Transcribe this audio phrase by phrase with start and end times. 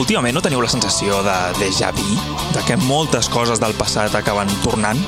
[0.00, 2.14] Últimament no teniu la sensació de déjà vu?
[2.54, 4.98] De que moltes coses del passat acaben tornant?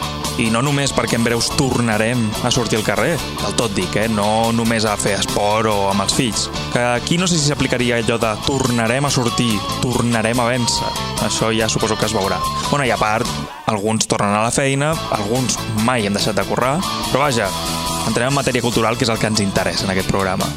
[0.43, 4.09] I no només perquè en breus tornarem a sortir al carrer, del tot dic, eh?
[4.11, 6.49] no només a fer esport o amb els fills.
[6.75, 10.93] Que aquí no sé si s'aplicaria allò de tornarem a sortir, tornarem a vèncer.
[11.25, 12.43] Això ja suposo que es veurà.
[12.69, 13.31] Bueno, i a part,
[13.71, 16.77] alguns tornen a la feina, alguns mai hem deixat de currar,
[17.09, 17.49] però vaja,
[18.09, 20.51] entrem en matèria cultural, que és el que ens interessa en aquest programa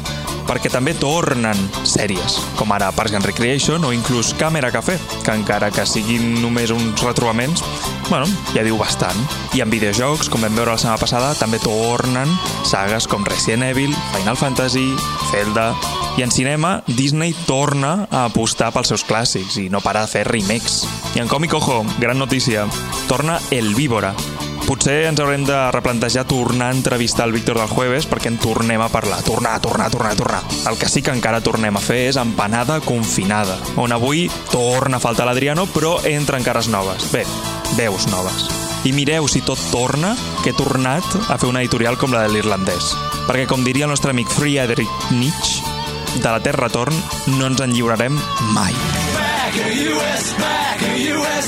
[0.48, 5.70] perquè també tornen sèries, com ara Parks and Recreation o inclús Càmera Café, que encara
[5.74, 7.62] que siguin només uns retrobaments,
[8.08, 9.18] bueno, ja diu bastant.
[9.52, 12.32] I en videojocs, com vam veure la setmana passada, també tornen
[12.66, 14.88] sagues com Resident Evil, Final Fantasy,
[15.30, 15.72] Zelda...
[16.18, 20.24] I en cinema, Disney torna a apostar pels seus clàssics i no para de fer
[20.26, 20.80] remakes.
[21.14, 22.66] I en còmic, ojo, gran notícia,
[23.06, 24.16] torna El Víbora,
[24.68, 28.82] potser ens haurem de replantejar tornar a entrevistar el Víctor del Jueves perquè en tornem
[28.84, 29.22] a parlar.
[29.24, 30.42] Tornar, tornar, tornar, tornar.
[30.68, 35.00] El que sí que encara tornem a fer és empanada confinada, on avui torna a
[35.00, 37.08] faltar l'Adriano, però entren cares noves.
[37.14, 37.24] Bé,
[37.80, 38.44] veus noves.
[38.84, 40.12] I mireu si tot torna,
[40.44, 42.92] que he tornat a fer una editorial com la de l'irlandès.
[43.24, 45.64] Perquè, com diria el nostre amic Friedrich Nietzsche,
[46.20, 46.94] de la Terra Torn
[47.38, 48.16] no ens en lliurarem
[48.52, 48.76] mai.
[49.16, 49.56] Back
[49.96, 50.84] US, back
[51.16, 51.47] US,